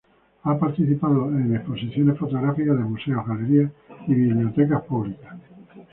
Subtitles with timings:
[0.45, 3.69] Ha participado de exposiciones fotográficas en Museos, Galerías
[4.07, 5.37] y Bibliotecas Públicas.